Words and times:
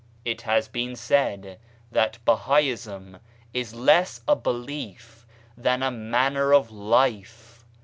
It 0.25 0.41
has 0.41 0.67
been 0.67 0.95
said 0.95 1.59
that 1.91 2.17
Bahaism 2.25 3.19
is 3.53 3.75
less 3.75 4.21
a 4.27 4.35
belief 4.35 5.27
than 5.55 5.83
a 5.83 5.91
manner 5.91 6.55
of 6.55 6.71
life. 6.71 7.63